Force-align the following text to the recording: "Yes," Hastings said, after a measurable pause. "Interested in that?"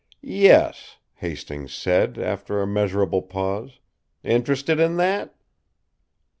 "Yes," 0.23 0.97
Hastings 1.17 1.71
said, 1.75 2.17
after 2.17 2.59
a 2.59 2.65
measurable 2.65 3.21
pause. 3.21 3.77
"Interested 4.23 4.79
in 4.79 4.97
that?" 4.97 5.35